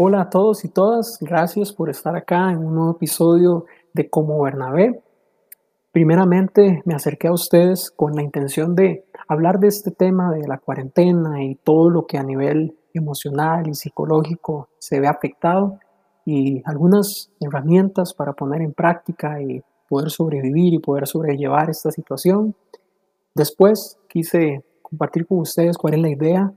Hola 0.00 0.20
a 0.20 0.30
todos 0.30 0.64
y 0.64 0.68
todas, 0.68 1.18
gracias 1.20 1.72
por 1.72 1.90
estar 1.90 2.14
acá 2.14 2.52
en 2.52 2.58
un 2.58 2.72
nuevo 2.72 2.92
episodio 2.92 3.66
de 3.92 4.08
Como 4.08 4.40
Bernabé. 4.40 5.02
Primeramente 5.90 6.82
me 6.84 6.94
acerqué 6.94 7.26
a 7.26 7.32
ustedes 7.32 7.90
con 7.90 8.14
la 8.14 8.22
intención 8.22 8.76
de 8.76 9.06
hablar 9.26 9.58
de 9.58 9.66
este 9.66 9.90
tema 9.90 10.30
de 10.30 10.46
la 10.46 10.58
cuarentena 10.58 11.42
y 11.42 11.56
todo 11.56 11.90
lo 11.90 12.06
que 12.06 12.16
a 12.16 12.22
nivel 12.22 12.78
emocional 12.94 13.66
y 13.66 13.74
psicológico 13.74 14.68
se 14.78 15.00
ve 15.00 15.08
afectado 15.08 15.80
y 16.24 16.62
algunas 16.64 17.32
herramientas 17.40 18.14
para 18.14 18.34
poner 18.34 18.62
en 18.62 18.74
práctica 18.74 19.42
y 19.42 19.64
poder 19.88 20.10
sobrevivir 20.10 20.74
y 20.74 20.78
poder 20.78 21.08
sobrellevar 21.08 21.70
esta 21.70 21.90
situación. 21.90 22.54
Después 23.34 23.98
quise 24.06 24.64
compartir 24.80 25.26
con 25.26 25.40
ustedes 25.40 25.76
cuál 25.76 25.94
es 25.94 26.00
la 26.00 26.10
idea 26.10 26.52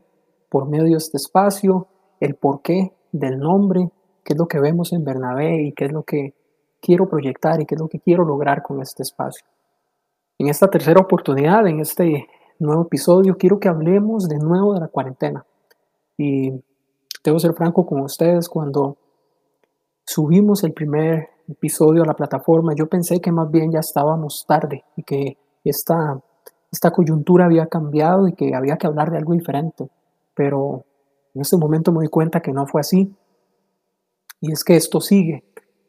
por 0.47 0.69
medio 0.69 0.91
de 0.91 0.97
este 0.97 1.17
espacio, 1.17 1.87
el 2.19 2.35
porqué 2.35 2.93
del 3.11 3.39
nombre, 3.39 3.89
qué 4.23 4.33
es 4.33 4.39
lo 4.39 4.47
que 4.47 4.59
vemos 4.59 4.93
en 4.93 5.03
Bernabé 5.03 5.63
y 5.63 5.73
qué 5.73 5.85
es 5.85 5.91
lo 5.91 6.03
que 6.03 6.33
quiero 6.81 7.07
proyectar 7.07 7.61
y 7.61 7.65
qué 7.65 7.75
es 7.75 7.81
lo 7.81 7.87
que 7.87 7.99
quiero 7.99 8.25
lograr 8.25 8.63
con 8.63 8.81
este 8.81 9.03
espacio. 9.03 9.45
En 10.37 10.47
esta 10.47 10.67
tercera 10.67 10.99
oportunidad, 10.99 11.67
en 11.67 11.79
este 11.79 12.27
nuevo 12.59 12.83
episodio, 12.83 13.37
quiero 13.37 13.59
que 13.59 13.69
hablemos 13.69 14.27
de 14.27 14.37
nuevo 14.37 14.73
de 14.73 14.79
la 14.79 14.87
cuarentena. 14.87 15.45
Y 16.17 16.51
debo 17.23 17.39
ser 17.39 17.53
franco 17.53 17.85
con 17.85 18.01
ustedes, 18.01 18.49
cuando 18.49 18.97
subimos 20.05 20.63
el 20.63 20.73
primer 20.73 21.29
episodio 21.47 22.03
a 22.03 22.05
la 22.05 22.13
plataforma, 22.13 22.73
yo 22.75 22.87
pensé 22.87 23.19
que 23.19 23.31
más 23.31 23.49
bien 23.51 23.71
ya 23.71 23.79
estábamos 23.79 24.45
tarde 24.47 24.83
y 24.95 25.03
que 25.03 25.37
esta, 25.63 26.19
esta 26.71 26.91
coyuntura 26.91 27.45
había 27.45 27.67
cambiado 27.67 28.27
y 28.27 28.33
que 28.33 28.55
había 28.55 28.77
que 28.77 28.87
hablar 28.87 29.11
de 29.11 29.17
algo 29.17 29.33
diferente. 29.33 29.89
Pero 30.33 30.85
en 31.33 31.41
este 31.41 31.57
momento 31.57 31.91
me 31.91 31.99
doy 31.99 32.09
cuenta 32.09 32.41
que 32.41 32.51
no 32.51 32.65
fue 32.67 32.81
así. 32.81 33.15
Y 34.39 34.51
es 34.51 34.63
que 34.63 34.75
esto 34.75 34.99
sigue. 35.01 35.43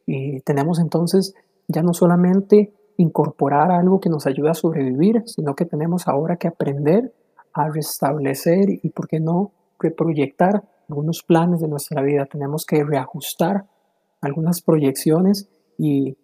Y 0.07 0.41
tenemos 0.41 0.79
entonces 0.79 1.35
ya 1.69 1.83
no 1.83 1.95
solamente 1.95 2.73
incorporar 2.97 3.71
algo 3.71 4.01
que 4.01 4.11
nos 4.11 4.27
ayuda 4.27 4.51
a 4.51 4.55
sobrevivir, 4.55 5.23
sino 5.27 5.55
que 5.55 5.65
tenemos 5.65 6.07
ahora 6.07 6.37
que 6.37 6.49
aprender 6.49 7.15
a 7.55 7.69
restablecer 7.69 8.71
y, 8.71 8.89
¿por 8.91 9.09
qué 9.09 9.21
no, 9.21 9.53
reproyectar 9.79 10.63
algunos 10.89 11.23
planes 11.23 11.61
de 11.61 11.69
nuestra 11.69 12.03
vida. 12.03 12.27
Tenemos 12.27 12.65
que 12.65 12.85
reajustar 12.85 13.67
algunas 14.21 14.63
proyecciones 14.63 15.49
y, 15.79 16.17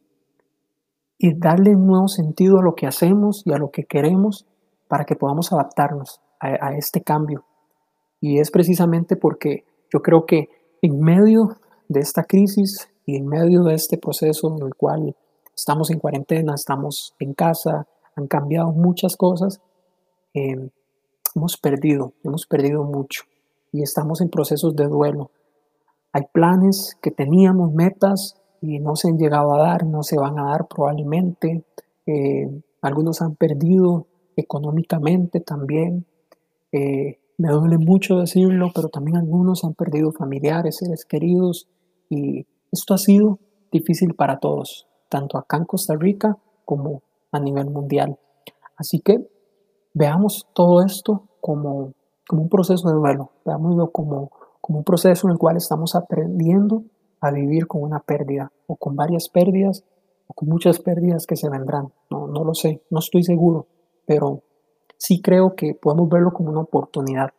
y 1.19 1.39
darle 1.39 1.75
un 1.75 1.87
nuevo 1.87 2.09
sentido 2.09 2.59
a 2.59 2.63
lo 2.63 2.75
que 2.75 2.87
hacemos 2.87 3.43
y 3.45 3.53
a 3.53 3.59
lo 3.59 3.71
que 3.71 3.85
queremos 3.85 4.47
para 4.87 5.05
que 5.05 5.17
podamos 5.17 5.53
adaptarnos 5.53 6.21
a 6.41 6.75
este 6.77 7.03
cambio. 7.03 7.45
Y 8.21 8.39
es 8.39 8.51
precisamente 8.51 9.17
porque 9.17 9.65
yo 9.93 10.03
creo 10.03 10.27
que 10.27 10.49
en 10.83 11.01
medio 11.01 11.57
de 11.89 12.01
esta 12.01 12.25
crisis 12.25 12.89
y 13.07 13.17
en 13.17 13.27
medio 13.27 13.63
de 13.63 13.75
este 13.75 13.97
proceso 13.99 14.55
en 14.55 14.67
el 14.67 14.75
cual 14.75 15.17
estamos 15.57 15.91
en 15.91 15.99
cuarentena, 15.99 16.55
estamos 16.55 17.15
en 17.19 17.35
casa, 17.35 17.87
han 18.17 18.27
cambiado 18.27 18.73
muchas 18.73 19.17
cosas, 19.17 19.61
em, 20.35 20.71
hemos 21.35 21.57
perdido, 21.57 22.13
hemos 22.25 22.47
perdido 22.47 22.85
mucho 22.85 23.25
y 23.73 23.83
estamos 23.83 24.21
en 24.21 24.29
procesos 24.29 24.75
de 24.77 24.87
duelo. 24.87 25.31
Hay 26.13 26.23
planes 26.33 26.97
que 27.01 27.11
teníamos, 27.11 27.73
metas, 27.73 28.39
y 28.61 28.79
no 28.81 28.97
se 28.97 29.09
han 29.09 29.19
llegado 29.19 29.55
a 29.55 29.59
dar, 29.59 29.85
no 29.85 30.03
se 30.03 30.17
van 30.17 30.39
a 30.39 30.51
dar 30.51 30.67
probablemente. 30.67 31.65
Eh, 32.07 32.61
algunos 32.83 33.23
han 33.23 33.37
perdido 33.37 34.07
económicamente 34.37 35.41
también. 35.41 36.07
Eh, 36.73 37.18
me 37.39 37.51
duele 37.51 37.79
mucho 37.79 38.19
decirlo, 38.19 38.71
pero 38.75 38.89
también 38.89 39.17
algunos 39.17 39.65
han 39.65 39.75
perdido 39.75 40.11
familiares, 40.11 40.79
seres 40.79 41.05
queridos 41.05 41.69
y 42.11 42.47
esto 42.73 42.95
ha 42.95 42.99
sido 42.99 43.39
difícil 43.71 44.15
para 44.15 44.41
todos, 44.41 44.89
tanto 45.09 45.39
acá 45.39 45.57
en 45.57 45.65
Costa 45.65 45.95
Rica 45.95 46.37
como 46.65 47.03
a 47.31 47.39
nivel 47.39 47.71
mundial. 47.71 48.19
Así 48.77 49.01
que 49.01 49.31
veamos 49.95 50.49
todo 50.53 50.83
esto 50.83 51.29
como, 51.41 51.93
como 52.27 52.43
un 52.43 52.49
proceso 52.49 52.89
de 52.89 52.95
duelo, 52.95 53.31
veámoslo 53.45 53.91
como, 53.91 54.33
como 54.61 54.81
un 54.81 54.85
proceso 54.85 55.29
en 55.29 55.33
el 55.33 55.39
cual 55.39 55.57
estamos 55.57 55.95
aprendiendo 55.95 56.83
a 57.21 57.31
vivir 57.31 57.69
con 57.69 57.83
una 57.83 58.01
pérdida 58.01 58.51
o 58.67 58.77
con 58.77 58.97
varias 58.97 59.29
pérdidas 59.29 59.85
o 60.27 60.35
con 60.35 60.49
muchas 60.49 60.81
pérdidas 60.81 61.27
que 61.27 61.37
se 61.37 61.49
vendrán. 61.49 61.93
No, 62.11 62.27
no 62.27 62.43
lo 62.45 62.55
sé, 62.55 62.83
no 62.91 62.99
estoy 62.99 63.23
seguro, 63.23 63.67
pero 64.07 64.43
sí 64.99 65.23
creo 65.23 65.55
que 65.55 65.75
podemos 65.75 66.09
verlo 66.11 66.33
como 66.33 66.51
una 66.51 66.61
oportunidad. 66.61 67.31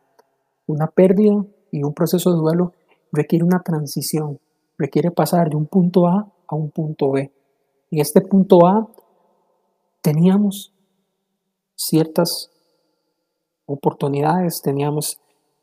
Una 0.65 0.87
pérdida 0.87 1.45
y 1.71 1.83
un 1.83 1.93
proceso 1.93 2.31
de 2.31 2.37
duelo 2.37 2.73
requiere 3.11 3.45
una 3.45 3.61
transición, 3.61 4.39
requiere 4.77 5.11
pasar 5.11 5.49
de 5.49 5.57
un 5.57 5.67
punto 5.67 6.07
A 6.07 6.31
a 6.47 6.55
un 6.55 6.71
punto 6.71 7.11
B. 7.11 7.31
En 7.91 7.99
este 7.99 8.21
punto 8.21 8.65
A 8.65 8.87
teníamos 10.01 10.73
ciertas 11.75 12.51
oportunidades, 13.65 14.61
teníamos 14.61 15.19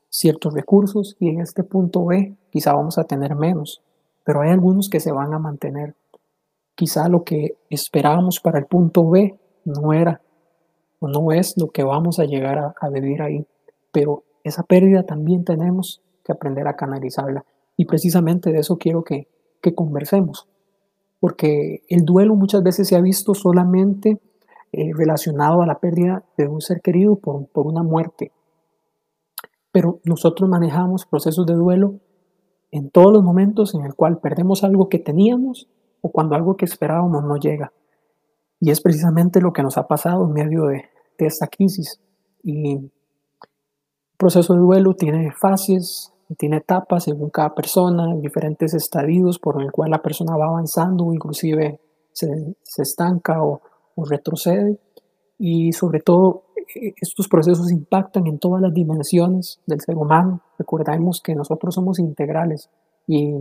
ciertos 0.09 0.53
recursos 0.53 1.15
y 1.19 1.29
en 1.29 1.41
este 1.41 1.63
punto 1.63 2.05
B 2.05 2.37
quizá 2.51 2.73
vamos 2.73 2.97
a 2.97 3.03
tener 3.03 3.35
menos, 3.35 3.81
pero 4.23 4.41
hay 4.41 4.51
algunos 4.51 4.89
que 4.89 4.99
se 4.99 5.11
van 5.11 5.33
a 5.33 5.39
mantener. 5.39 5.95
Quizá 6.75 7.09
lo 7.09 7.23
que 7.23 7.57
esperábamos 7.69 8.39
para 8.39 8.59
el 8.59 8.65
punto 8.65 9.09
B 9.09 9.39
no 9.65 9.93
era 9.93 10.21
o 10.99 11.07
no 11.07 11.31
es 11.31 11.55
lo 11.57 11.69
que 11.69 11.83
vamos 11.83 12.19
a 12.19 12.25
llegar 12.25 12.57
a, 12.57 12.75
a 12.79 12.89
vivir 12.89 13.21
ahí, 13.21 13.45
pero 13.91 14.23
esa 14.43 14.63
pérdida 14.63 15.03
también 15.03 15.43
tenemos 15.43 16.01
que 16.23 16.31
aprender 16.31 16.67
a 16.67 16.75
canalizarla. 16.75 17.45
Y 17.75 17.85
precisamente 17.85 18.51
de 18.51 18.59
eso 18.59 18.77
quiero 18.77 19.03
que, 19.03 19.27
que 19.61 19.75
conversemos, 19.75 20.47
porque 21.19 21.83
el 21.89 22.05
duelo 22.05 22.35
muchas 22.35 22.63
veces 22.63 22.87
se 22.87 22.95
ha 22.95 23.01
visto 23.01 23.33
solamente 23.33 24.19
eh, 24.71 24.91
relacionado 24.93 25.61
a 25.61 25.67
la 25.67 25.79
pérdida 25.79 26.23
de 26.37 26.47
un 26.47 26.61
ser 26.61 26.81
querido 26.81 27.17
por, 27.17 27.47
por 27.47 27.67
una 27.67 27.83
muerte. 27.83 28.31
Pero 29.71 29.99
nosotros 30.03 30.49
manejamos 30.49 31.05
procesos 31.05 31.45
de 31.45 31.53
duelo 31.53 31.99
en 32.71 32.89
todos 32.89 33.13
los 33.13 33.23
momentos 33.23 33.75
en 33.75 33.85
el 33.85 33.95
cual 33.95 34.19
perdemos 34.19 34.63
algo 34.63 34.89
que 34.89 34.99
teníamos 34.99 35.69
o 36.01 36.11
cuando 36.11 36.35
algo 36.35 36.57
que 36.57 36.65
esperábamos 36.65 37.23
no 37.23 37.37
llega. 37.37 37.71
Y 38.59 38.71
es 38.71 38.81
precisamente 38.81 39.41
lo 39.41 39.53
que 39.53 39.63
nos 39.63 39.77
ha 39.77 39.87
pasado 39.87 40.25
en 40.25 40.33
medio 40.33 40.65
de, 40.65 40.85
esta 41.19 41.47
crisis. 41.47 41.99
Y 42.43 42.75
el 42.75 42.91
proceso 44.17 44.53
de 44.53 44.59
duelo 44.59 44.93
tiene 44.93 45.31
fases, 45.31 46.13
tiene 46.37 46.57
etapas 46.57 47.05
según 47.05 47.29
cada 47.29 47.55
persona, 47.55 48.15
diferentes 48.15 48.73
estadios 48.73 49.39
por 49.39 49.61
el 49.61 49.71
cual 49.71 49.91
la 49.91 50.01
persona 50.01 50.35
va 50.37 50.45
avanzando 50.45 51.11
inclusive 51.13 51.79
se, 52.11 52.55
se 52.61 52.81
estanca 52.83 53.41
o, 53.41 53.61
o 53.95 54.05
retrocede. 54.05 54.79
Y 55.39 55.71
sobre 55.73 55.99
todo 56.01 56.43
e, 56.75 56.93
estos 57.01 57.27
procesos 57.27 57.71
impactan 57.71 58.27
en 58.27 58.39
todas 58.39 58.61
las 58.61 58.73
dimensiones 58.73 59.59
del 59.65 59.81
ser 59.81 59.95
humano. 59.95 60.41
Recordemos 60.57 61.21
que 61.21 61.35
nosotros 61.35 61.75
somos 61.75 61.99
integrales 61.99 62.69
y 63.07 63.33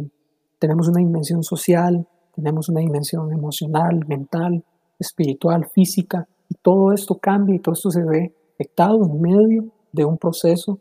tenemos 0.59 0.89
una 0.89 0.99
dimensión 0.99 1.43
social, 1.43 2.07
tenemos 2.35 2.69
una 2.69 2.81
dimensión 2.81 3.33
emocional, 3.33 4.07
mental, 4.07 4.65
espiritual, 4.99 5.67
física, 5.67 6.29
y 6.49 6.55
todo 6.63 6.93
esto 6.93 7.19
cambia 7.19 7.57
y 7.57 7.59
todo 7.59 7.75
esto 7.75 7.91
se 7.91 8.05
ve 8.05 8.35
afectado 8.55 9.05
en 9.05 9.21
medio 9.21 9.65
de 9.93 10.05
un 10.05 10.19
proceso 10.19 10.79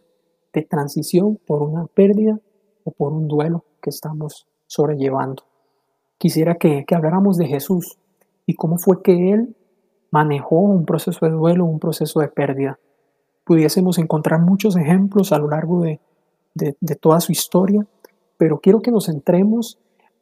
de 0.53 0.64
transición 0.64 1.40
por 1.46 1.62
una 1.64 1.85
pérdida 1.88 2.40
o 2.84 2.91
por 2.91 3.12
un 3.12 3.28
duelo 3.28 3.66
que 3.82 3.90
estamos 3.90 4.47
sobrellevando. 4.67 5.44
Quisiera 6.17 6.56
que, 6.56 6.85
que 6.85 6.96
habláramos 6.96 7.38
de 7.38 7.47
Jesús 7.47 7.97
y 8.46 8.53
cómo 8.53 8.78
fue 8.78 9.02
que 9.02 9.32
Él 9.34 9.56
manejó 10.12 10.59
un 10.59 10.85
proceso 10.85 11.26
de 11.26 11.32
duelo, 11.32 11.66
un 11.66 11.79
proceso 11.79 12.20
de 12.22 12.29
pérdida. 12.29 12.79
Pudiésemos 13.44 13.97
encontrar 13.97 14.41
muchos 14.41 14.78
ejemplos 14.78 15.32
a 15.32 15.40
lo 15.40 15.50
largo 15.50 15.82
de, 15.82 16.00
de, 16.53 16.78
de 16.79 16.96
toda 16.96 17.20
su 17.20 17.32
historia, 17.32 17.85
pero 18.38 18.59
quiero 18.59 18.82
que 18.82 18.91
nos 18.91 19.08
centremos 19.08 19.78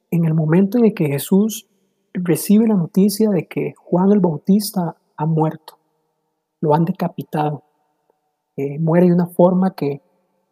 en 0.09 0.25
el 0.25 0.33
momento 0.33 0.77
en 0.77 0.85
el 0.85 0.93
que 0.93 1.07
Jesús 1.07 1.67
recibe 2.13 2.67
la 2.67 2.75
noticia 2.75 3.29
de 3.29 3.47
que 3.47 3.73
Juan 3.77 4.11
el 4.11 4.19
Bautista 4.19 4.95
ha 5.17 5.25
muerto, 5.25 5.77
lo 6.61 6.73
han 6.73 6.85
decapitado, 6.85 7.63
eh, 8.55 8.77
muere 8.79 9.07
de 9.07 9.13
una 9.13 9.27
forma 9.27 9.73
que, 9.73 10.01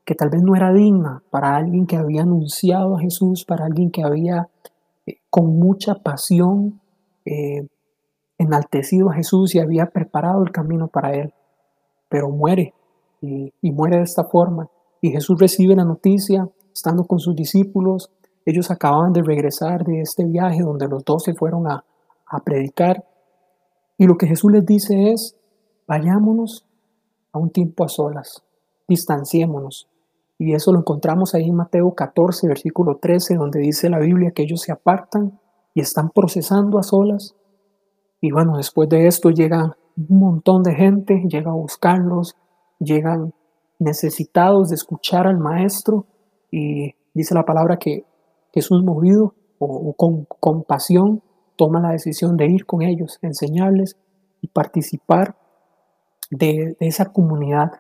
que, 0.04 0.16
tal 0.16 0.30
vez 0.30 0.42
no 0.42 0.56
era 0.56 0.74
digna 0.74 1.24
para 1.30 1.56
alguien 1.56 1.86
que 1.86 1.98
había 1.98 2.24
anunciado 2.24 2.98
a 2.98 3.00
Jesús, 3.00 3.46
para 3.46 3.66
alguien 3.66 3.92
que 3.92 4.04
había 4.04 4.50
eh, 5.06 5.18
con 5.30 5.60
mucha 5.60 5.96
pasión 5.96 6.82
eh, 7.26 7.68
enaltecido 8.40 9.12
a 9.12 9.14
Jesús 9.14 9.54
y 9.54 9.60
había 9.60 9.86
preparado 9.86 10.44
el 10.44 10.52
camino 10.52 10.88
para 10.88 11.14
él, 11.14 11.34
pero 12.10 12.30
muere 12.30 12.74
y, 13.22 13.54
y 13.62 13.72
muere 13.72 13.98
de 13.98 14.04
esta 14.04 14.24
forma. 14.24 14.68
Y 15.00 15.12
Jesús 15.12 15.40
recibe 15.40 15.76
la 15.76 15.86
noticia, 15.86 16.50
estando 16.74 17.04
con 17.06 17.20
sus 17.20 17.36
discípulos, 17.36 18.12
ellos 18.46 18.72
acababan 18.72 19.14
de 19.14 19.24
regresar 19.24 19.84
de 19.84 20.02
este 20.02 20.26
viaje 20.26 20.62
donde 20.62 20.88
los 20.88 21.04
dos 21.06 21.24
se 21.24 21.34
fueron 21.34 21.68
a, 21.68 21.84
a 22.26 22.40
predicar. 22.44 23.06
Y 23.98 24.08
lo 24.08 24.18
que 24.18 24.28
Jesús 24.28 24.52
les 24.52 24.66
dice 24.66 25.12
es, 25.12 25.36
vayámonos 25.88 26.66
a 27.32 27.40
un 27.40 27.50
tiempo 27.50 27.84
a 27.84 27.88
solas, 27.88 28.44
distanciémonos. 28.88 29.88
Y 30.38 30.54
eso 30.54 30.72
lo 30.74 30.80
encontramos 30.80 31.36
ahí 31.36 31.50
en 31.50 31.56
Mateo 31.56 31.94
14, 31.94 32.48
versículo 32.48 32.98
13, 32.98 33.36
donde 33.36 33.60
dice 33.60 33.90
la 33.90 34.00
Biblia 34.00 34.32
que 34.32 34.42
ellos 34.42 34.62
se 34.62 34.72
apartan 34.72 35.40
y 35.74 35.82
están 35.82 36.10
procesando 36.10 36.80
a 36.80 36.84
solas. 36.84 37.36
Y 38.22 38.32
bueno, 38.32 38.58
después 38.58 38.90
de 38.90 39.08
esto 39.08 39.30
llega 39.30 39.78
un 39.96 40.20
montón 40.20 40.64
de 40.64 40.74
gente, 40.74 41.24
llega 41.28 41.52
a 41.52 41.56
buscarlos, 41.56 42.36
llegan 42.80 43.34
necesitados 43.80 44.70
de 44.70 44.76
escuchar 44.76 45.28
al 45.28 45.38
maestro 45.38 46.06
y 46.50 46.96
dice 47.14 47.34
la 47.34 47.46
palabra 47.46 47.78
que 47.78 48.06
Jesús 48.54 48.84
movido 48.84 49.34
o, 49.60 49.94
con 49.94 50.26
compasión 50.26 51.22
toma 51.56 51.80
la 51.80 51.92
decisión 51.92 52.38
de 52.38 52.48
ir 52.48 52.66
con 52.66 52.82
ellos, 52.82 53.20
enseñarles 53.22 53.98
y 54.42 54.48
participar 54.48 55.36
de, 56.30 56.76
esa 56.80 57.12
comunidad. 57.12 57.72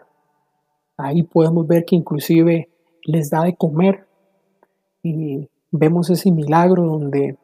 Ahí 0.97 1.23
podemos 1.23 1.67
ver 1.67 1.85
que 1.85 1.95
inclusive 1.95 2.69
les 3.03 3.29
da 3.29 3.43
de 3.43 3.55
comer 3.55 4.07
y 5.01 5.49
vemos 5.71 6.09
ese 6.09 6.31
milagro 6.31 6.83
donde 6.83 7.37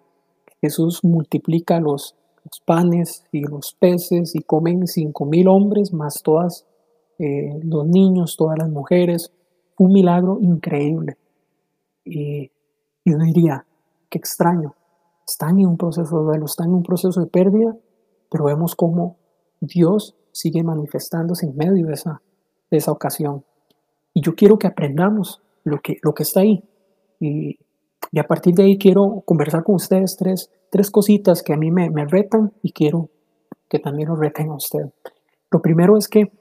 Jesús 0.62 1.04
multiplica 1.04 1.80
los, 1.80 2.16
los 2.44 2.60
panes 2.60 3.24
y 3.32 3.42
los 3.42 3.74
peces 3.74 4.36
y 4.36 4.42
comen 4.42 4.86
cinco 4.86 5.26
mil 5.26 5.48
hombres 5.48 5.92
más 5.94 6.22
todas 6.22 6.68
eh, 7.18 7.60
los 7.64 7.88
niños, 7.88 8.36
todas 8.38 8.60
las 8.60 8.70
mujeres. 8.70 9.34
Un 9.80 9.94
milagro 9.94 10.38
increíble. 10.42 11.18
Y, 12.06 12.52
yo 13.12 13.18
diría, 13.18 13.66
qué 14.10 14.18
extraño. 14.18 14.76
Están 15.28 15.60
en 15.60 15.68
un 15.68 15.78
proceso 15.78 16.20
de 16.20 16.26
duelo, 16.26 16.46
están 16.46 16.70
en 16.70 16.76
un 16.76 16.84
proceso 16.84 17.20
de 17.20 17.28
pérdida, 17.28 17.76
pero 18.30 18.46
vemos 18.46 18.76
cómo 18.76 19.18
Dios 19.60 20.16
sigue 20.32 20.64
manifestándose 20.64 21.46
en 21.46 21.56
medio 21.56 21.88
de 21.88 21.94
esa, 21.94 22.22
de 22.72 22.78
esa 22.78 22.92
ocasión. 22.92 23.44
Y 24.14 24.22
yo 24.22 24.36
quiero 24.36 24.58
que 24.58 24.68
aprendamos 24.68 25.42
lo 25.64 25.80
que, 25.82 25.98
lo 26.02 26.14
que 26.14 26.24
está 26.24 26.42
ahí. 26.42 26.64
Y, 27.20 27.60
y 28.12 28.20
a 28.20 28.28
partir 28.28 28.54
de 28.56 28.64
ahí 28.64 28.78
quiero 28.78 29.22
conversar 29.26 29.64
con 29.64 29.76
ustedes 29.76 30.16
tres, 30.18 30.50
tres 30.70 30.90
cositas 30.92 31.44
que 31.44 31.54
a 31.54 31.58
mí 31.58 31.72
me, 31.72 31.90
me 31.90 32.06
retan 32.06 32.54
y 32.62 32.72
quiero 32.72 33.10
que 33.70 33.80
también 33.80 34.10
lo 34.10 34.16
reten 34.16 34.50
a. 34.50 34.58
Lo 35.52 35.62
primero 35.62 35.98
es 35.98 36.08
que 36.08 36.32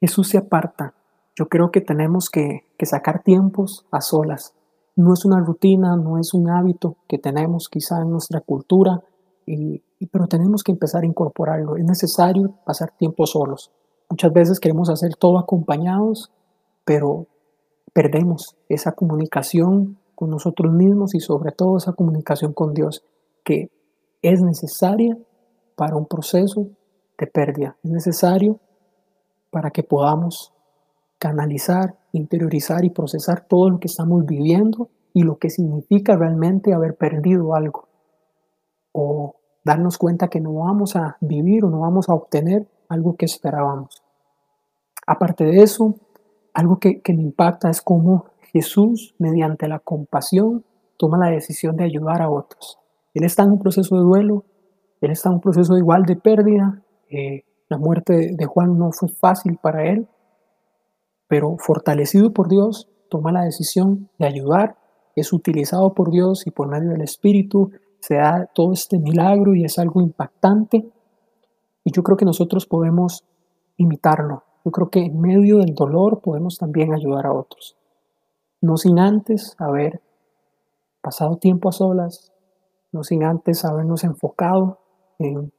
Jesús 0.00 0.28
se 0.28 0.38
aparta. 0.38 0.94
Yo 1.36 1.48
creo 1.48 1.70
que 1.70 1.80
tenemos 1.80 2.30
que, 2.30 2.64
sacar 2.82 3.22
tiempos 3.22 3.86
a 3.90 4.00
solas. 4.00 4.54
No 5.00 5.14
es 5.14 5.24
una 5.24 5.40
rutina, 5.40 5.96
no 5.96 6.18
es 6.18 6.34
un 6.34 6.50
hábito 6.50 6.96
que 7.08 7.16
tenemos 7.16 7.70
quizá 7.70 8.02
en 8.02 8.10
nuestra 8.10 8.42
cultura, 8.42 9.02
y, 9.46 9.82
pero 10.12 10.26
tenemos 10.26 10.62
que 10.62 10.72
empezar 10.72 11.04
a 11.04 11.06
incorporarlo. 11.06 11.76
Es 11.76 11.84
necesario 11.84 12.54
pasar 12.66 12.90
tiempo 12.98 13.24
solos. 13.26 13.70
Muchas 14.10 14.30
veces 14.30 14.60
queremos 14.60 14.90
hacer 14.90 15.16
todo 15.16 15.38
acompañados, 15.38 16.30
pero 16.84 17.26
perdemos 17.94 18.56
esa 18.68 18.92
comunicación 18.92 19.96
con 20.14 20.28
nosotros 20.28 20.70
mismos 20.70 21.14
y 21.14 21.20
sobre 21.20 21.52
todo 21.52 21.78
esa 21.78 21.94
comunicación 21.94 22.52
con 22.52 22.74
Dios 22.74 23.02
que 23.42 23.70
es 24.20 24.42
necesaria 24.42 25.16
para 25.76 25.96
un 25.96 26.04
proceso 26.04 26.66
de 27.18 27.26
pérdida. 27.26 27.78
Es 27.82 27.90
necesario 27.90 28.60
para 29.50 29.70
que 29.70 29.82
podamos 29.82 30.52
canalizar, 31.18 31.96
interiorizar 32.12 32.84
y 32.84 32.90
procesar 32.90 33.46
todo 33.48 33.70
lo 33.70 33.80
que 33.80 33.88
estamos 33.88 34.24
viviendo 34.26 34.88
y 35.12 35.22
lo 35.22 35.38
que 35.38 35.50
significa 35.50 36.16
realmente 36.16 36.72
haber 36.72 36.96
perdido 36.96 37.54
algo. 37.54 37.88
O 38.92 39.36
darnos 39.64 39.98
cuenta 39.98 40.28
que 40.28 40.40
no 40.40 40.54
vamos 40.54 40.96
a 40.96 41.16
vivir 41.20 41.64
o 41.64 41.70
no 41.70 41.80
vamos 41.80 42.08
a 42.08 42.14
obtener 42.14 42.66
algo 42.88 43.16
que 43.16 43.26
esperábamos. 43.26 44.02
Aparte 45.06 45.44
de 45.44 45.62
eso, 45.62 45.96
algo 46.54 46.78
que, 46.78 47.00
me 47.08 47.22
impacta 47.22 47.70
es 47.70 47.82
cómo 47.82 48.26
Jesús, 48.52 49.14
mediante 49.18 49.68
la 49.68 49.78
compasión, 49.78 50.64
toma 50.96 51.18
la 51.18 51.30
decisión 51.30 51.76
de 51.76 51.84
ayudar 51.84 52.22
a 52.22 52.30
otros. 52.30 52.78
Él 53.14 53.24
está 53.24 53.42
en 53.44 53.52
un 53.52 53.58
proceso 53.58 53.96
de 53.96 54.02
duelo, 54.02 54.44
él 55.00 55.10
está 55.10 55.28
en 55.28 55.36
un 55.36 55.40
proceso 55.40 55.76
igual 55.76 56.04
de 56.04 56.16
pérdida, 56.16 56.82
eh, 57.08 57.44
la 57.68 57.78
muerte 57.78 58.34
de 58.34 58.46
Juan 58.46 58.76
no 58.78 58.92
fue 58.92 59.08
fácil 59.08 59.56
para 59.56 59.86
él, 59.86 60.08
pero 61.30 61.56
fortalecido 61.58 62.32
por 62.32 62.48
Dios, 62.48 62.88
toma 63.08 63.30
la 63.30 63.44
decisión 63.44 64.10
de 64.18 64.26
ayudar, 64.26 64.76
es 65.14 65.32
utilizado 65.32 65.94
por 65.94 66.10
Dios 66.10 66.44
y 66.44 66.50
por 66.50 66.66
medio 66.66 66.90
del 66.90 67.02
Espíritu 67.02 67.70
se 68.00 68.16
da 68.16 68.50
todo 68.52 68.72
este 68.72 68.98
milagro 68.98 69.54
y 69.54 69.64
es 69.64 69.78
algo 69.78 70.00
impactante. 70.00 70.90
Y 71.84 71.92
yo 71.92 72.02
creo 72.02 72.16
que 72.16 72.24
nosotros 72.24 72.66
podemos 72.66 73.24
imitarlo. 73.76 74.42
Yo 74.64 74.72
creo 74.72 74.90
que 74.90 75.04
en 75.04 75.20
medio 75.20 75.58
del 75.58 75.72
dolor 75.76 76.20
podemos 76.20 76.58
también 76.58 76.92
ayudar 76.92 77.26
a 77.26 77.32
otros. 77.32 77.76
No 78.60 78.76
sin 78.76 78.98
antes 78.98 79.54
haber 79.58 80.02
pasado 81.00 81.36
tiempo 81.36 81.68
a 81.68 81.72
solas, 81.72 82.32
no 82.90 83.04
sin 83.04 83.22
antes 83.22 83.64
habernos 83.64 84.02
enfocado 84.02 84.80
en 85.20 85.52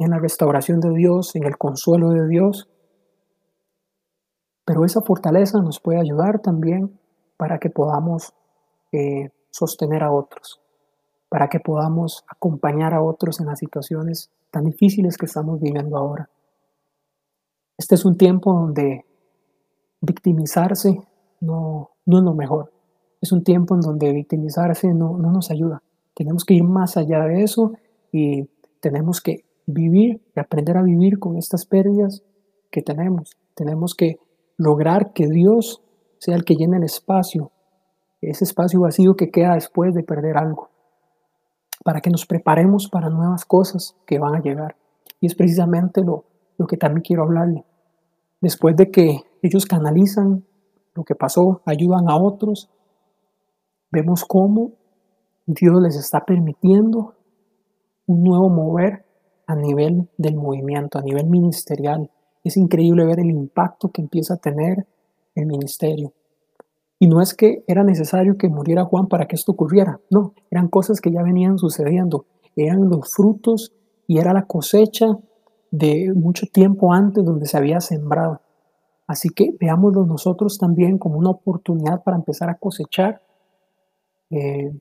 en 0.00 0.10
la 0.10 0.18
restauración 0.18 0.80
de 0.80 0.90
Dios, 0.94 1.36
en 1.36 1.44
el 1.44 1.58
consuelo 1.58 2.08
de 2.10 2.26
Dios. 2.26 2.69
Pero 4.70 4.84
esa 4.84 5.00
fortaleza 5.00 5.60
nos 5.60 5.80
puede 5.80 5.98
ayudar 5.98 6.38
también 6.38 6.96
para 7.36 7.58
que 7.58 7.70
podamos 7.70 8.32
eh, 8.92 9.30
sostener 9.50 10.04
a 10.04 10.12
otros, 10.12 10.60
para 11.28 11.48
que 11.48 11.58
podamos 11.58 12.24
acompañar 12.28 12.94
a 12.94 13.02
otros 13.02 13.40
en 13.40 13.46
las 13.46 13.58
situaciones 13.58 14.30
tan 14.52 14.66
difíciles 14.66 15.18
que 15.18 15.26
estamos 15.26 15.60
viviendo 15.60 15.96
ahora. 15.96 16.30
Este 17.78 17.96
es 17.96 18.04
un 18.04 18.16
tiempo 18.16 18.52
donde 18.52 19.04
victimizarse 20.02 21.02
no, 21.40 21.90
no 22.06 22.18
es 22.18 22.22
lo 22.22 22.34
mejor. 22.34 22.72
Es 23.20 23.32
un 23.32 23.42
tiempo 23.42 23.74
en 23.74 23.80
donde 23.80 24.12
victimizarse 24.12 24.94
no, 24.94 25.18
no 25.18 25.32
nos 25.32 25.50
ayuda. 25.50 25.82
Tenemos 26.14 26.44
que 26.44 26.54
ir 26.54 26.62
más 26.62 26.96
allá 26.96 27.24
de 27.24 27.42
eso 27.42 27.72
y 28.12 28.48
tenemos 28.78 29.20
que 29.20 29.44
vivir 29.66 30.22
y 30.36 30.38
aprender 30.38 30.76
a 30.76 30.84
vivir 30.84 31.18
con 31.18 31.36
estas 31.36 31.66
pérdidas 31.66 32.22
que 32.70 32.82
tenemos. 32.82 33.32
Tenemos 33.56 33.96
que 33.96 34.20
lograr 34.60 35.12
que 35.14 35.26
Dios 35.26 35.82
sea 36.18 36.36
el 36.36 36.44
que 36.44 36.54
llene 36.54 36.76
el 36.76 36.84
espacio, 36.84 37.50
ese 38.20 38.44
espacio 38.44 38.80
vacío 38.80 39.14
que 39.14 39.30
queda 39.30 39.54
después 39.54 39.94
de 39.94 40.02
perder 40.02 40.36
algo, 40.36 40.68
para 41.82 42.00
que 42.00 42.10
nos 42.10 42.26
preparemos 42.26 42.90
para 42.92 43.08
nuevas 43.08 43.46
cosas 43.46 43.96
que 44.06 44.18
van 44.18 44.34
a 44.34 44.42
llegar. 44.42 44.76
Y 45.18 45.26
es 45.28 45.34
precisamente 45.34 46.02
lo, 46.04 46.26
lo 46.58 46.66
que 46.66 46.76
también 46.76 47.00
quiero 47.00 47.22
hablarle. 47.22 47.64
Después 48.42 48.76
de 48.76 48.90
que 48.90 49.20
ellos 49.40 49.64
canalizan 49.64 50.44
lo 50.94 51.04
que 51.04 51.14
pasó, 51.14 51.62
ayudan 51.64 52.10
a 52.10 52.22
otros, 52.22 52.68
vemos 53.90 54.26
cómo 54.28 54.72
Dios 55.46 55.80
les 55.80 55.96
está 55.96 56.20
permitiendo 56.26 57.14
un 58.06 58.22
nuevo 58.22 58.50
mover 58.50 59.06
a 59.46 59.54
nivel 59.54 60.10
del 60.18 60.36
movimiento, 60.36 60.98
a 60.98 61.02
nivel 61.02 61.30
ministerial. 61.30 62.10
Es 62.44 62.56
increíble 62.56 63.04
ver 63.04 63.20
el 63.20 63.30
impacto 63.30 63.90
que 63.90 64.02
empieza 64.02 64.34
a 64.34 64.38
tener 64.38 64.86
el 65.34 65.46
ministerio. 65.46 66.12
Y 66.98 67.08
no 67.08 67.20
es 67.20 67.34
que 67.34 67.64
era 67.66 67.82
necesario 67.82 68.36
que 68.36 68.48
muriera 68.48 68.84
Juan 68.84 69.06
para 69.08 69.26
que 69.26 69.36
esto 69.36 69.52
ocurriera, 69.52 70.00
no, 70.10 70.34
eran 70.50 70.68
cosas 70.68 71.00
que 71.00 71.10
ya 71.10 71.22
venían 71.22 71.56
sucediendo, 71.56 72.26
eran 72.56 72.88
los 72.88 73.08
frutos 73.14 73.72
y 74.06 74.18
era 74.18 74.34
la 74.34 74.44
cosecha 74.44 75.06
de 75.70 76.12
mucho 76.14 76.46
tiempo 76.52 76.92
antes 76.92 77.24
donde 77.24 77.46
se 77.46 77.56
había 77.56 77.80
sembrado. 77.80 78.42
Así 79.06 79.30
que 79.30 79.56
veámoslo 79.58 80.04
nosotros 80.04 80.58
también 80.58 80.98
como 80.98 81.18
una 81.18 81.30
oportunidad 81.30 82.02
para 82.02 82.16
empezar 82.16 82.50
a 82.50 82.56
cosechar 82.56 83.22
eh, 84.30 84.72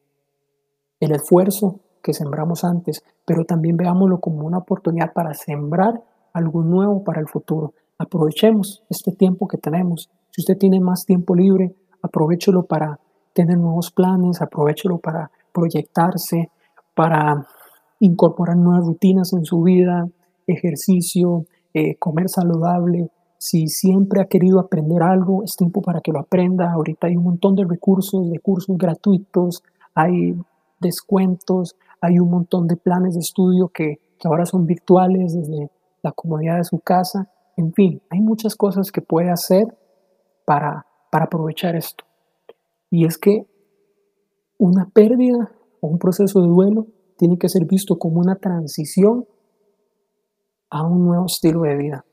el 1.00 1.12
esfuerzo 1.12 1.80
que 2.04 2.13
sembramos 2.13 2.63
antes, 2.63 3.04
pero 3.25 3.46
también 3.46 3.78
veámoslo 3.78 4.20
como 4.20 4.46
una 4.46 4.60
oportunidad 4.60 5.13
para 5.13 5.34
sembrar 5.34 6.04
algo 6.34 6.64
nuevo 6.64 7.04
para 7.04 7.22
el 7.22 7.28
futuro. 7.28 7.74
Aprovechemos 7.98 8.84
este 8.90 9.12
tiempo 9.12 9.48
que 9.48 9.58
tenemos. 9.58 10.10
Si 10.32 10.42
usted 10.42 10.58
tiene 10.58 10.80
más 10.80 11.06
tiempo 11.06 11.36
libre, 11.36 11.74
aprovechelo 12.02 12.64
para 12.64 13.00
tener 13.34 13.58
nuevos 13.58 13.92
planes, 13.92 14.42
aprovechelo 14.42 14.98
para 14.98 15.32
proyectarse, 15.54 16.50
para 16.96 17.46
incorporar 18.00 18.58
nuevas 18.58 18.86
rutinas 18.86 19.34
en 19.34 19.46
su 19.46 19.62
vida, 19.62 20.08
ejercicio, 20.48 21.46
eh, 21.74 21.96
comer 21.96 22.30
saludable. 22.30 23.12
Si 23.38 23.68
siempre 23.68 24.22
ha 24.22 24.26
querido 24.26 24.60
aprender 24.60 25.04
algo, 25.04 25.44
es 25.44 25.56
tiempo 25.56 25.82
para 25.82 26.02
que 26.02 26.12
lo 26.12 26.20
aprenda. 26.20 26.72
Ahorita 26.72 27.08
hay 27.08 27.16
un 27.16 27.24
montón 27.24 27.56
de 27.56 27.66
recursos, 27.66 28.30
de 28.30 28.40
cursos 28.40 28.78
gratuitos, 28.78 29.64
hay 29.94 30.36
descuentos, 30.80 31.76
hay 32.02 32.20
un 32.20 32.30
montón 32.30 32.68
de 32.68 32.78
planes 32.78 33.14
de 33.14 33.20
estudio 33.20 33.70
que, 33.70 34.00
ahora 34.24 34.46
son 34.46 34.66
virtuales 34.66 35.34
desde 35.34 35.70
la 36.01 36.12
comodidad 36.12 36.58
de 36.58 36.63
su 36.63 36.79
casa. 36.79 37.32
En 37.58 37.74
fin, 37.74 38.01
hay 38.10 38.22
muchas 38.22 38.56
cosas 38.56 38.91
que 38.91 39.01
puede 39.01 39.29
hacer 39.29 39.65
para, 40.46 40.86
para 41.12 41.25
aprovechar 41.25 41.75
esto. 41.75 42.06
Y 42.89 43.06
es 43.06 43.18
que 43.18 43.46
una 44.58 44.89
pérdida 44.89 45.51
o 45.82 45.88
un 45.88 46.00
proceso 46.00 46.41
de 46.41 46.48
duelo 46.48 46.88
tiene 47.18 47.38
que 47.38 47.50
ser 47.50 47.65
visto 47.65 47.98
como 47.98 48.20
una 48.20 48.36
transición 48.36 49.27
a 50.70 50.86
un 50.86 51.06
nuevo 51.06 51.25
estilo 51.25 51.62
de 51.62 51.75
vida. 51.75 52.06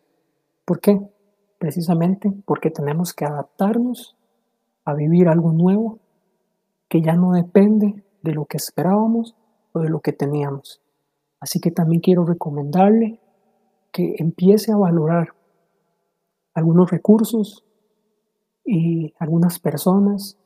¿Por 0.64 0.80
qué? 0.80 1.00
precisamente 1.58 2.32
porque 2.44 2.70
tenemos 2.70 3.14
que 3.14 3.24
adaptarnos 3.24 4.16
a 4.84 4.94
vivir 4.94 5.28
algo 5.28 5.52
nuevo 5.52 5.98
que 6.88 7.02
ya 7.02 7.14
no 7.14 7.32
depende 7.32 8.04
de 8.22 8.32
lo 8.32 8.44
que 8.44 8.56
esperábamos 8.56 9.34
o 9.72 9.80
de 9.80 9.88
lo 9.88 10.00
que 10.00 10.12
teníamos. 10.12 10.80
Así 11.40 11.60
que 11.60 11.70
también 11.70 12.00
quiero 12.00 12.24
recomendarle 12.24 13.20
que 13.96 14.14
empiece 14.18 14.72
a 14.72 14.76
valorar 14.76 15.28
algunos 16.52 16.90
recursos 16.90 17.64
y 18.62 19.14
algunas 19.18 19.58
personas 19.58 20.38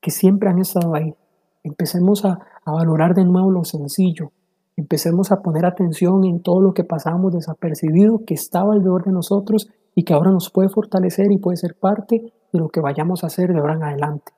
que 0.00 0.10
siempre 0.10 0.48
han 0.48 0.58
estado 0.58 0.94
ahí. 0.96 1.14
Empecemos 1.62 2.24
a, 2.24 2.40
a 2.64 2.72
valorar 2.72 3.14
de 3.14 3.24
nuevo 3.24 3.50
lo 3.50 3.64
sencillo, 3.64 4.32
Empecemos 4.76 5.30
a 5.30 5.40
poner 5.40 5.66
atención 5.66 6.24
en 6.24 6.42
todo 6.42 6.60
lo 6.60 6.74
que 6.74 6.82
pasamos 6.82 7.32
desapercibido, 7.32 8.24
que 8.26 8.34
estaba 8.34 8.72
alrededor 8.72 9.04
de 9.04 9.12
nosotros 9.12 9.68
y 9.94 10.02
que 10.02 10.14
ahora 10.14 10.32
nos 10.32 10.50
puede 10.50 10.68
fortalecer 10.68 11.30
y 11.30 11.38
puede 11.38 11.56
ser 11.56 11.76
parte 11.78 12.32
de 12.52 12.58
lo 12.58 12.68
que 12.68 12.80
vayamos 12.80 13.22
a 13.22 13.28
hacer 13.28 13.52
de 13.52 13.60
ahora 13.60 13.74
en 13.74 13.84
adelante. 13.84 14.32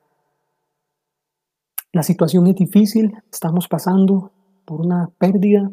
La 1.91 2.03
situación 2.03 2.45
es 2.45 2.55
difícil, 2.55 3.13
estamos 3.31 3.67
pasando 3.67 4.31
por 4.65 4.81
una 4.81 5.09
pérdida. 5.17 5.71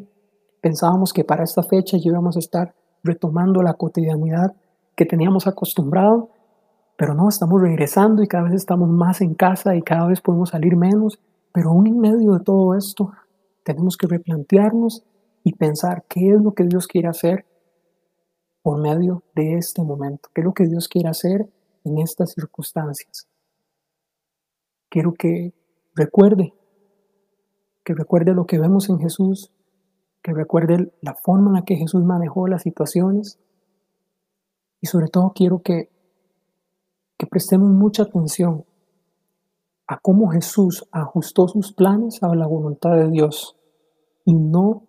Pensábamos 0.65 1.13
que 1.13 1.23
para 1.23 1.43
esta 1.43 1.61
fecha 1.61 1.95
ya 1.95 2.09
íbamos 2.09 2.37
a 2.37 2.39
estar 2.39 2.73
retomando 3.03 3.61
la 3.61 3.75
cotidianidad 3.75 4.55
que 4.95 5.05
teníamos 5.05 5.45
acostumbrado, 5.45 6.31
pero 6.97 7.13
no, 7.13 7.29
estamos 7.29 7.61
regresando 7.61 8.23
y 8.23 8.27
cada 8.27 8.45
vez 8.45 8.55
estamos 8.55 8.89
más 8.89 9.21
en 9.21 9.35
casa 9.35 9.75
y 9.75 9.83
cada 9.83 10.07
vez 10.07 10.21
podemos 10.21 10.49
salir 10.49 10.75
menos, 10.75 11.19
pero 11.53 11.69
aún 11.69 11.85
en 11.85 11.99
medio 11.99 12.33
de 12.33 12.43
todo 12.43 12.73
esto 12.73 13.11
tenemos 13.61 13.95
que 13.95 14.07
replantearnos 14.07 15.03
y 15.43 15.53
pensar 15.53 16.03
qué 16.09 16.31
es 16.31 16.41
lo 16.41 16.55
que 16.55 16.63
Dios 16.63 16.87
quiere 16.87 17.09
hacer 17.09 17.45
por 18.63 18.81
medio 18.81 19.21
de 19.35 19.59
este 19.59 19.83
momento, 19.83 20.29
qué 20.33 20.41
es 20.41 20.45
lo 20.45 20.55
que 20.55 20.65
Dios 20.65 20.87
quiere 20.87 21.09
hacer 21.09 21.47
en 21.83 21.99
estas 21.99 22.31
circunstancias. 22.31 23.27
Quiero 24.89 25.13
que 25.13 25.53
recuerde, 25.93 26.55
que 27.83 27.93
recuerde 27.93 28.33
lo 28.33 28.47
que 28.47 28.57
vemos 28.57 28.89
en 28.89 28.97
Jesús, 28.97 29.51
que 30.25 30.33
recuerde 30.33 30.91
la 31.01 31.13
forma 31.13 31.49
en 31.49 31.53
la 31.53 31.65
que 31.65 31.75
Jesús 31.75 32.03
manejó 32.03 32.47
las 32.47 32.63
situaciones 32.63 33.37
y 34.81 34.87
sobre 34.87 35.07
todo 35.07 35.33
quiero 35.35 35.61
que, 35.61 35.91
que 37.15 37.27
prestemos 37.27 37.69
mucha 37.69 38.01
atención 38.01 38.65
a 39.85 39.99
cómo 39.99 40.31
Jesús 40.31 40.83
ajustó 40.91 41.47
sus 41.47 41.73
planes 41.73 42.23
a 42.23 42.33
la 42.33 42.47
voluntad 42.47 42.95
de 42.95 43.11
Dios 43.11 43.55
y 44.23 44.33
no 44.33 44.87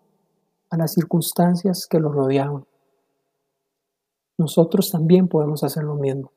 a 0.71 0.79
las 0.79 0.95
circunstancias 0.95 1.87
que 1.87 2.01
lo 2.01 2.11
rodeaban. 2.11 2.65
Nosotros 4.39 4.91
también 4.91 5.29
podemos 5.29 5.63
hacer 5.65 5.85
lo 5.85 5.97
mismo. 5.97 6.33